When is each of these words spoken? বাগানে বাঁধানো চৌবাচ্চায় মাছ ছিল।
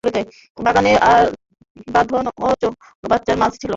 বাগানে 0.57 0.91
বাঁধানো 1.87 2.31
চৌবাচ্চায় 2.61 3.37
মাছ 3.37 3.53
ছিল। 3.55 3.69